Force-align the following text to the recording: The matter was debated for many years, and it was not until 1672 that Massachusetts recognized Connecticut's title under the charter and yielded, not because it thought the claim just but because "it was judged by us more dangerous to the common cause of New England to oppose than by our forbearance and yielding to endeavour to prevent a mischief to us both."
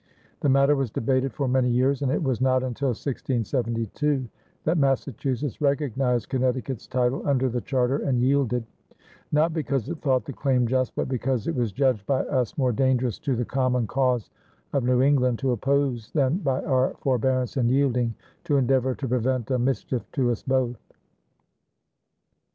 The 0.39 0.49
matter 0.49 0.75
was 0.75 0.89
debated 0.89 1.31
for 1.31 1.47
many 1.47 1.69
years, 1.69 2.01
and 2.01 2.11
it 2.11 2.23
was 2.23 2.41
not 2.41 2.63
until 2.63 2.87
1672 2.87 4.27
that 4.63 4.79
Massachusetts 4.79 5.61
recognized 5.61 6.27
Connecticut's 6.27 6.87
title 6.87 7.21
under 7.23 7.49
the 7.49 7.61
charter 7.61 7.97
and 7.97 8.19
yielded, 8.19 8.65
not 9.31 9.53
because 9.53 9.89
it 9.89 9.99
thought 10.01 10.25
the 10.25 10.33
claim 10.33 10.65
just 10.65 10.95
but 10.95 11.07
because 11.07 11.45
"it 11.45 11.53
was 11.53 11.71
judged 11.71 12.07
by 12.07 12.21
us 12.23 12.57
more 12.57 12.71
dangerous 12.71 13.19
to 13.19 13.35
the 13.35 13.45
common 13.45 13.85
cause 13.85 14.31
of 14.73 14.83
New 14.83 15.03
England 15.03 15.37
to 15.37 15.51
oppose 15.51 16.09
than 16.13 16.37
by 16.37 16.63
our 16.63 16.95
forbearance 16.97 17.55
and 17.55 17.69
yielding 17.69 18.15
to 18.45 18.57
endeavour 18.57 18.95
to 18.95 19.07
prevent 19.07 19.51
a 19.51 19.59
mischief 19.59 20.01
to 20.13 20.31
us 20.31 20.41
both." 20.41 20.79